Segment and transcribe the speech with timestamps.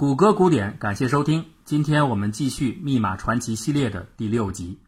[0.00, 1.44] 谷歌古典，感谢收听。
[1.66, 4.80] 今天我们继续《密码传奇》系列的第六集。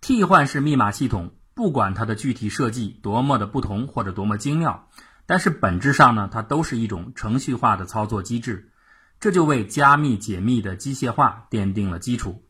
[0.00, 4.88] 替换式密码系统，不管它的具体设计多么的不同或者多么精妙，
[5.26, 8.70] 但是本质上呢，它都是一种程序化的操作机制，
[9.20, 12.42] 这就为加密解密的机械化奠定了基础。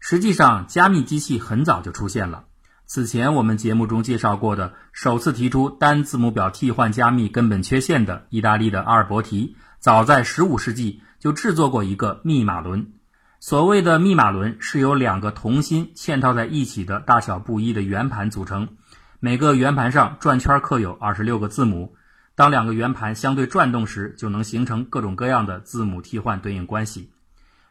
[0.00, 2.44] 实际上，加密机器很早就出现了。
[2.84, 11.00] 此前我们节目中介绍过的，首次提出单字母表替换加密根本缺陷的意大利的阿尔伯提，早在15世纪。
[11.22, 12.94] 就制作过一个密码轮。
[13.38, 18.70] 所谓的密码轮是由两个同心嵌套在一起的大小不一的圆盘组成，
[19.20, 21.94] 每个圆盘上转圈刻有二十六个字母。
[22.34, 27.12] 当两个圆盘相对转动时，就能形成各种各样的字母替换对应关系。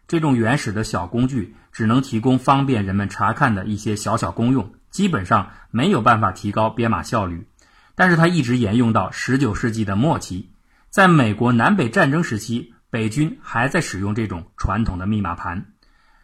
[0.08, 7.50] 这种原始的小工具只能提供方便人们查看的一些小小功用，基本上没有办法提高编码效率。
[7.95, 10.52] 但是它一直沿用到十九世纪的末期，
[10.90, 12.73] 在美国南北战争时期。
[12.91, 15.73] 北军还在使用这种传统的密码盘。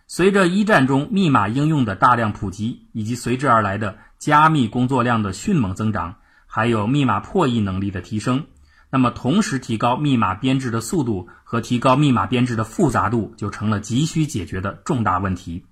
[0.05, 8.45] 随着一战中密码应用的大量普及，以及随之而来的加密工作量的迅猛增长，还有密码破译能力的提升，
[8.89, 15.65] 那么同时提高密码编制的速度和提高密码编制的复杂度就成了急需解决的重大问题。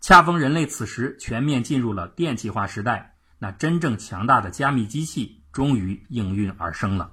[0.00, 7.12] 恰逢人类此时全面进入了电气化时代，那真正强大的加密机器终于应运而生了。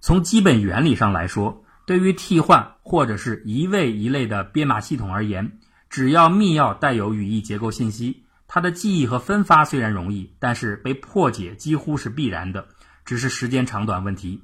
[0.00, 5.58] 从基本原理上来说，对于替换或者是一位一类的编码系统而言，
[5.88, 12.68] 只要密钥带有语义结构信息，它的记忆和分发虽然容易，但是被破解几乎是必然的，
[13.06, 14.42] 只是时间长短问题。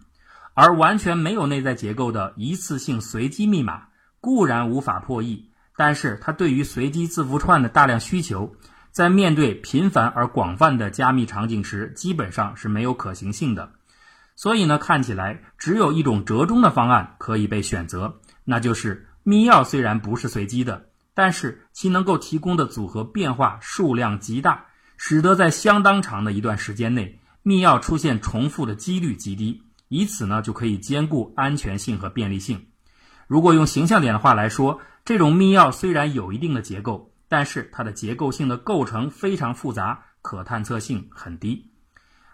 [0.55, 3.89] 而完全没有内在结构的一次性随机密码
[4.23, 8.57] 固然无法破译，但是它对于随机字符串的大量需求，
[8.91, 13.71] 在面对频繁而广泛的加密场景时，基本上是没有可行性的。
[14.37, 32.67] 所以呢，看起来只有一种折中的方案可以被选择，那就是密钥虽然不是随机的，但是其能够提供的组合变化数量极大，使得在相当长的一段时间内，密钥出现重复的几率极低，以此呢就可以兼顾安全性和便利性。
[33.29, 41.71] 如果用形象点的话来说，这种密钥虽然有一定的结构，但是它的结构性的构成非常复杂，可探测性很低。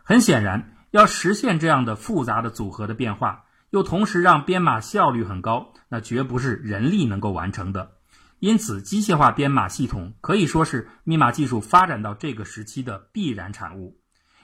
[0.02, 0.78] 很显然。
[0.90, 7.92] 要实现这样的复杂的组合的变化，又同时让编码效率很高，那绝不是人力能够完成的。
[8.38, 14.00] 因此，机械化编码系统可以说是密码技术发展到这个时期的必然产物。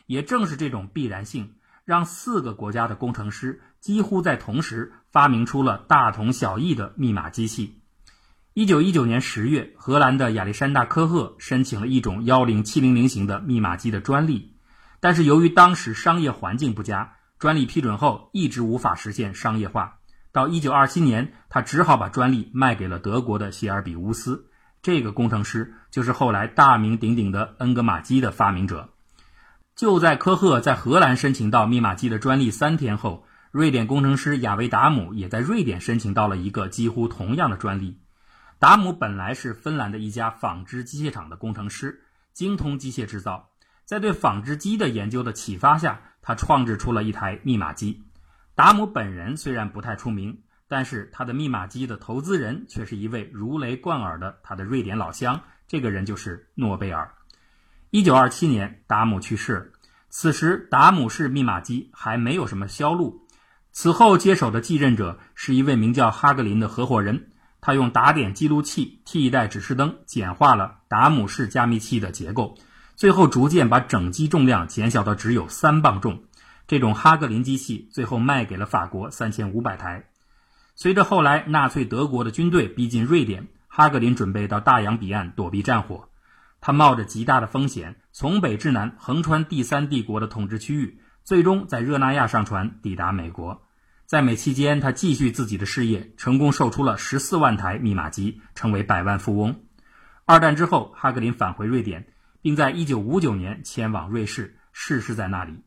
[0.06, 1.54] 也正是这种必然性，
[1.84, 7.80] 让四个国家的工程师几乎在同时发明出了大同小异的密码机器。
[8.52, 14.55] 一九一九年十月，荷兰的亚历山大科赫申请了一种幺零七零零型的密码机的专利。
[15.00, 19.98] 但是由于当时商业环境不佳，专利批准后一直无法实现商业化。
[20.32, 24.50] 到一九二七年，他只好把专利卖给了德国的谢尔比乌斯。
[24.82, 28.90] 这个工程师就是后来大名鼎鼎的恩格玛机的发明者。
[29.74, 37.98] 就在科赫在荷兰申请到密码机的专利三天后，瑞典工程师亚维达姆也在瑞典申请到了一个几乎同样的专利。
[38.58, 42.02] 达姆本来是芬兰的一家纺织机械厂的工程师，
[42.32, 43.50] 精通机械制造。
[43.86, 48.02] 在对纺织机的研究的启发下，他创制出了一台密码机。
[48.56, 57.14] 达姆本人虽然不太出名，但是他的密码机的投资人却是一位如雷贯耳的他的瑞典老乡，这个人就是诺贝尔。
[57.90, 59.72] 一九二七年，达姆去世，
[60.10, 63.24] 此时达姆式密码机还没有什么销路。
[63.70, 67.30] 此后接手的继任者是一位名叫哈格林的合伙人，
[67.60, 72.58] 他用打点记录器替代指示灯，简化了达姆式加密器的结构。
[72.96, 76.22] 最后逐渐把整机重量减小到只有三磅重，
[76.66, 80.06] 这种哈格林机器最后卖给了法国三千五百台。
[80.74, 86.08] 随着后来纳粹德国的军队逼近瑞典，哈格林准备到大洋彼岸躲避战火。
[86.62, 93.62] 他冒着极大的风险，从北至南横穿第三帝国的统治区域，最终在热那亚上船抵达美国。
[94.06, 99.60] 在美期间，他继续自己的事业，成功售出了十四万台密码机，成为百万富翁。
[100.24, 102.06] 二战之后，哈格林返回瑞典。
[102.46, 105.64] 并在1959年迁往瑞士，逝世在那里。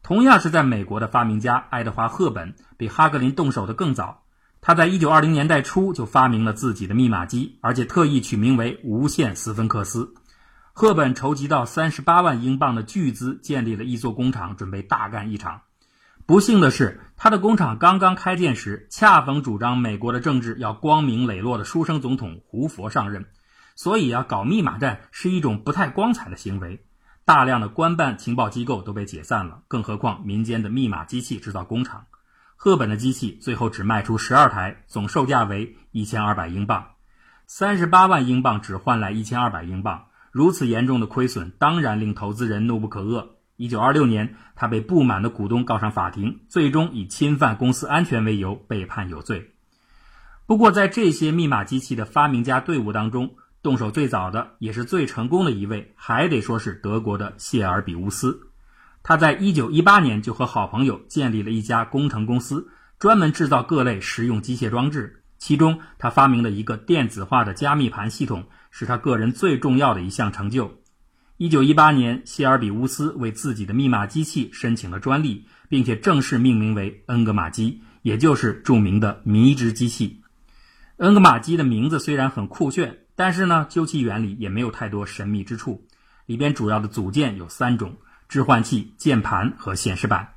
[0.00, 4.22] 同样是在美国的发明家爱德华·赫本比哈格林动手的更早。
[4.60, 10.14] 他在1920年代初就发明了自己的密码机，而且特意取名为“无限斯芬克斯”。
[10.72, 15.62] 赫本筹集到38万英镑的巨资，建立了一座工厂，准备大干一场。
[16.26, 23.26] 不幸的是，他的工厂刚刚开建时，恰逢主张美国的政治要光明磊落的书生总统胡佛上任。
[23.74, 26.84] 所以啊，搞密码战是一种不太光彩的行为。
[27.24, 32.04] 大量的官办情报机构都被解散了，更何况民间的密码机器制造工厂。
[32.56, 36.92] 赫本的机器最后只卖出十二台，总售价为一千二百英镑，
[37.46, 40.06] 三十八万英镑只换来一千二百英镑。
[40.30, 43.28] 如此严重的亏损，当然令投资人怒不可遏。
[43.56, 49.52] 一九二六年，他被不满的股东告上法庭，最终以侵犯公司安全为由被判有罪。
[50.46, 58.38] 不过，在这些密码机器的发明家队伍当中，动手最早的也是最成功的一位，还得说是德国的谢尔比乌斯。
[59.02, 62.68] 他在一九一八年就和好朋友建立了一家工程公司，
[62.98, 65.22] 专门制造各类实用机械装置。
[65.38, 70.70] 其中，他发明了一个电子化的加密盘系统，是他个人最重要的一项成就。
[71.38, 80.20] 一九一八年，谢尔比乌斯为自己的密码机器申请了专利，并且正式命名为恩格玛机，也就是著名的迷之机器。
[80.98, 85.86] 恩格玛机的名字虽然很酷炫，但是呢，究其原理也没有太多神秘之处。
[86.26, 87.96] 里边主要的组件有三种：
[88.28, 90.34] 置换器、键盘和显示板。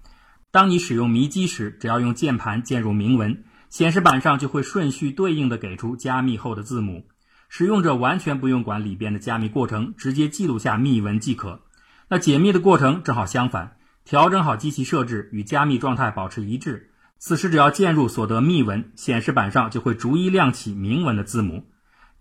[0.51, 7.07] 当你使用迷机时，只要用键盘键入铭文，显示板上就会顺序对应的给出加密后的字母。
[7.49, 11.61] 使用者完全不用管里边的加密过程，直接记录下密文即可。
[12.09, 16.91] 那解密的过程正好相反，调整好机器设置与加密状态保持一致。
[17.17, 21.65] 此时只要键入所得密文，显示板上就会逐一亮起铭文的字母。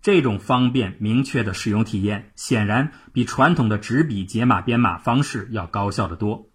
[0.01, 6.49] 这种方便明确的使用体验，显然比传统的纸笔解码编码方式要高效得多。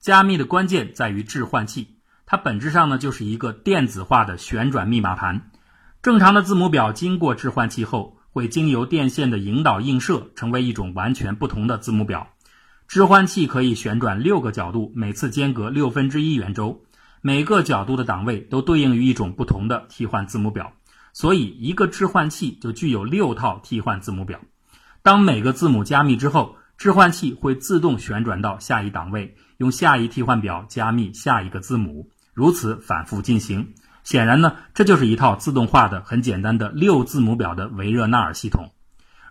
[0.00, 5.50] 加密的关键在于置换器，它本质上呢就是一个电子化的旋转密码盘。
[6.02, 12.28] 正常的字母表经过置换器后，会经由电线的引导映射，成为一种完全不同的字母表。
[12.88, 16.82] 置换器可以旋转六个角度，每次间隔六分之一圆周，
[17.20, 20.72] 每个角度的档位都对应于一种不同的替换字母表。
[21.12, 24.40] 所以，一个置换器就具有六套替换字母表。
[25.02, 33.74] 当每个字母加密之后，置换器会自动旋转到下一档位，用下一替换表加密下一个字母，如此反复进行。
[34.04, 38.72] 显然呢，这就是一套自动化的、很简单的六字母表的维热纳尔系统。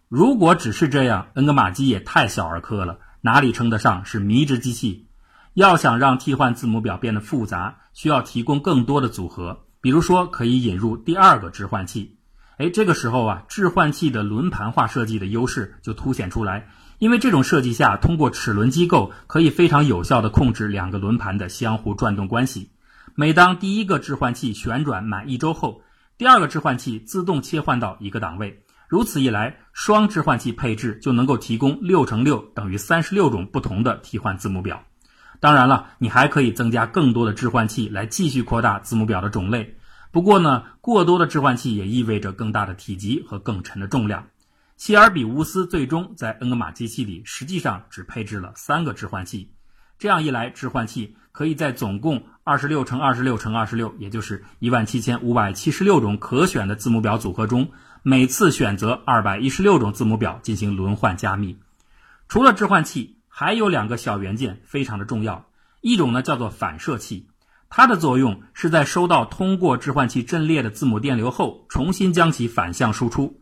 [0.08, 5.08] 如果只是这样，恩格玛机也太小儿科了，哪里称得上是迷之机器？
[5.56, 12.18] 要想让替换字母表变得复杂，需要提供更多的组合，比如说可以引入第二个置换器。
[12.58, 16.70] 哎，这个时候啊，置换器的轮盘化设计的优势就凸显出来，
[17.00, 22.72] 因为这种设计下，通过齿轮机构可以非常有效地控制两个轮盘的相互转动关系。
[23.16, 25.82] 每当第一个置换器旋转满一周后，
[26.20, 28.64] 第二个置换器自动切换到一个档位。
[28.88, 34.84] 如此一来，双置换器配置就能够提供六乘六等于三十六种不同的替换字母表。
[35.42, 39.76] 当然了，你还可以增加更多的置换器来继续扩大字母表的种类。
[40.12, 44.28] 不过呢，过多的置换器也意味着更大的体积和更沉的重量。
[44.78, 49.52] 希尔比乌斯最终在恩格玛机器里实际上只配置了三个置换器。
[49.98, 57.72] 这样一来，置换器可以在总共二十六乘二十六乘二十六，也就是一万七千五百七十六种可选的字母表组合中，
[58.04, 61.58] 每次选择二百一十六种字母表进行轮换加密。
[62.28, 65.46] 除了置换器，还有两个小元件非常的重要。
[65.80, 67.26] 一种呢叫做反射器，
[67.70, 73.40] 它的作用是在收到通过置换器阵列的字母电流后，重新将其反向输出。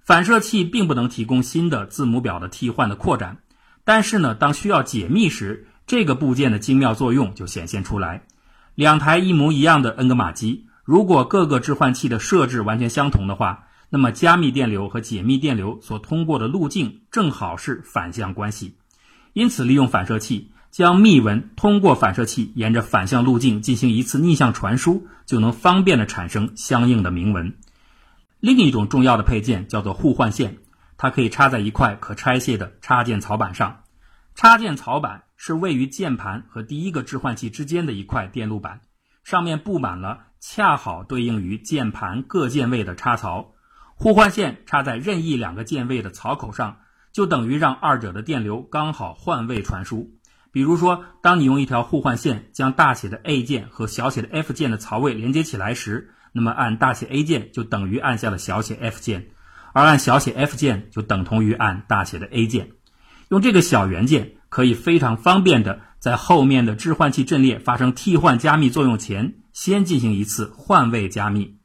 [0.00, 3.38] 反射器并不能提供新的字母表的替换的扩展，
[3.84, 8.24] 但是呢，当需要解密时，这个部件的精妙作用就显现出来。
[8.74, 18.76] 两台一模一样的恩格玛机，如果各个置换器的设置完全相同的话，那么加密电流和解密电流所通过的路径正好是反向关系。
[19.32, 27.56] 因此，利用反射器将密文通过反射器沿着反向路径进行一次逆向传输，就能方便的产生相应的铭文。
[28.40, 30.58] 另一种重要的配件叫做互换线，
[30.96, 33.84] 它可以插在一块可拆卸的插件槽板上。
[34.34, 38.80] 插件槽板是位于键盘和第一个置换器之间的一块电路板，
[39.24, 43.52] 上面布满了恰好对应于键盘各键位的插槽。
[43.94, 46.78] 互换线插在任意两个键位的槽口上，
[47.12, 50.10] 就等于让二者的电流刚好换位传输。
[50.50, 59.28] 比如说，当你用一条互换线将大写的 A 键和小写的 F 键的槽位连接起来时，那么按大写 A 键就等于按下了小写 F 键，
[59.72, 62.72] 而按小写 F 键就等同于按大写的 A 键。
[63.30, 71.56] 用这个小元件，可以非常方便的在后面的置换器阵列发生替换加密作用前，先进行一次换位加密。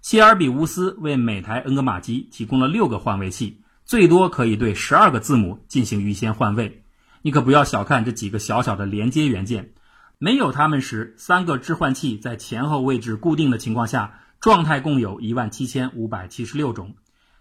[0.00, 6.84] 谢尔比乌斯为每台恩格玛机提供了六个换位器，最多可以对十二个字母进行预先换位。
[7.22, 9.70] 你可不要小看这几个小小的连接元件，
[10.18, 16.96] 没有它们时，三个置换器在前后位置固定的情况下，状态共有一万七千五百七十六种，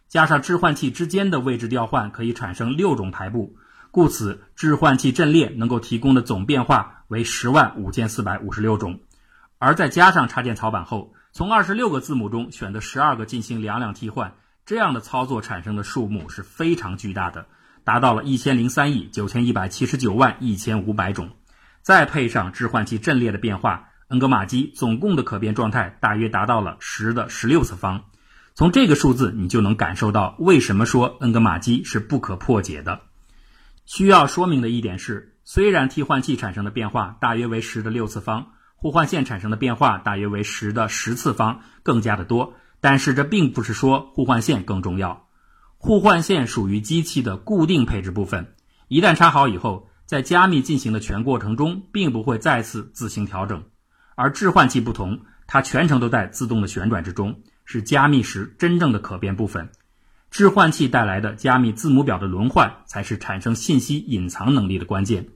[0.08, 3.58] 加上置换器之间的位置调换，可以产生六种排布。
[3.92, 9.02] 故此，置换器阵列能够提供的总变化为十万五千四百五十六种，
[9.58, 14.36] 而再加上插件槽板后，从二十六个字母中选择十二个进行两两替换，
[14.68, 17.46] 这样的操作产生的数目是非常巨大的，
[17.86, 21.30] 达到了一千零三亿九千一百七十九万一千五百种。
[21.82, 28.04] 再配上置换器阵列的变化，恩格玛机总共的可变状态大约达到了十的十六次方。
[28.56, 33.00] 从这个数字，你就能感受到为什么说恩格玛机是不可破解的。
[33.86, 38.48] 需要说明的一点是，虽然替换器产生的变化大约为十的六次方。
[38.76, 42.54] 互换线产生的变化大约为十的十次方，更加的多。
[42.82, 45.28] 但是这并不是说互换线更重要。
[45.78, 48.56] 互换线属于机器的固定配置部分，
[48.88, 53.64] 一旦插好以后，在加密进行的全过程中，并不会再次自行调整。
[54.16, 59.70] 而置换器不同，它全程都在自动的旋转之中，是加密时真正的可变部分。
[60.32, 65.30] 置换器带来的加密字母表的轮换，才是产生信息隐藏能力的关键。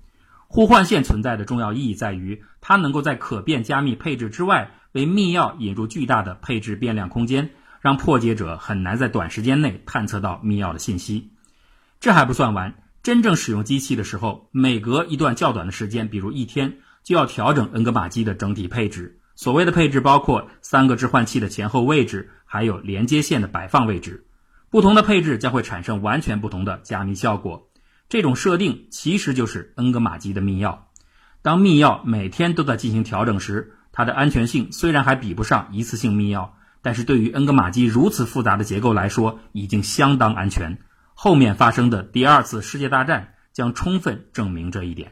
[0.47, 11.31] 互换线存在的重要意义在于，它能够在可变加密配置之外，为密钥引入巨大的配置变量空间，让破解者很难在短时间内探测到密钥的信息。
[11.99, 19.19] 这还不算完，真正使用机器的时候，每隔一段较短的时间，比如一天，就要调整恩格玛机的整体配置。
[19.35, 24.27] 所谓的配置包括三个置换器的前后位置，还有连接线的摆放位置。
[24.69, 27.69] 不同的配置将会产生完全不同的加密效果。
[28.07, 30.77] 这种设定其实就是恩格玛机的密钥。
[31.41, 36.49] 当密钥每天都在进行调整时，它的安全性虽然还比不上一次性密钥，
[36.81, 40.79] 但是对于恩格玛机如此复杂的结构来说，已经相当安全。
[41.13, 45.11] 后面发生的第二次世界大战将充分证明这一点。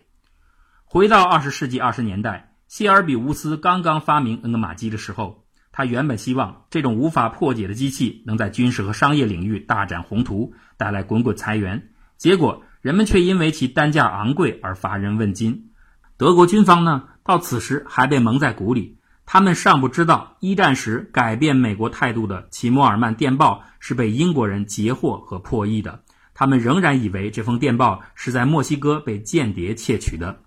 [0.86, 11.89] 回到二十世纪二十年代，谢尔比乌斯刚刚发明恩格玛机的时候，他原本希望这种无法破解的机器能在军事和商业领域大展宏图，带来滚滚财源。
[12.17, 12.63] 结果。
[12.81, 15.72] 人们却因为其单价昂贵而乏人问津。
[16.15, 26.02] 德国军方呢，到此时还被蒙在鼓里，他们尚不知道一战时改变美国态度的齐默尔曼电报是被英国人截获和破译的。
[26.34, 30.40] 他们仍然以为这封电报是在墨西哥被间谍窃取的。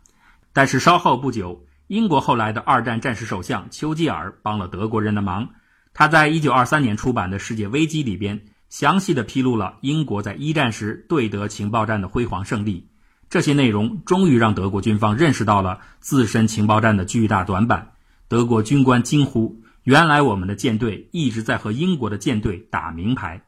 [0.53, 5.51] 但是稍后不久，英国后来的二战战时首相丘吉尔帮了德国人的忙。
[5.95, 8.43] 他在一九二三年出版的《世界危机》里边。
[8.69, 12.89] 详细的披露了英国在一战时对德情报战的辉煌胜利，
[13.33, 17.95] 这些内容终于让德国军方认识到了自身情报战的巨大短板。
[18.29, 23.47] 德国军官惊呼：“原来我们的舰队一直在和英国的舰队打明牌。”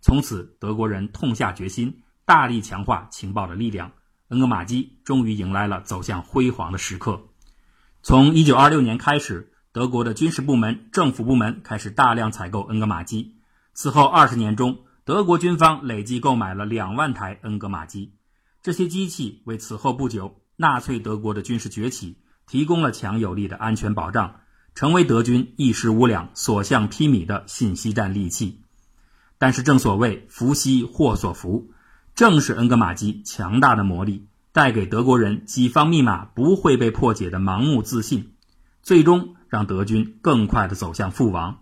[0.00, 3.90] 从此，德国人痛下决心，大力强化情报的力量。
[4.28, 7.24] 恩格玛机终于迎来了走向辉煌的时刻。
[8.04, 13.34] 从1926年开始，德国的军事部门、政府部门开始大量采购恩格玛机。
[13.72, 18.12] 此后二十年中，德国军方累计购买了两万台恩格玛机。
[18.64, 22.16] 这些机器为此后不久纳粹德国的军事崛起
[22.46, 24.36] 提供了强有力的安全保障，
[24.74, 28.62] 成为德军一时无两、所向披靡的信息战利器。
[29.36, 31.72] 但是，正所谓福兮祸所伏，
[32.14, 38.32] 正是恩格玛机强大的魔力，带给德国人己方密码不会被破解的盲目自信，
[38.82, 41.58] 最终让德军更快地走向覆亡。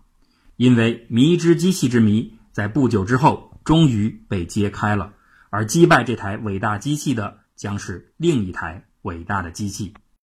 [0.55, 5.11] 因为迷之机器之谜，在不久之后终于被揭开了，
[5.53, 9.93] 而击败这台伟大机器的，将是另一台伟大的机器。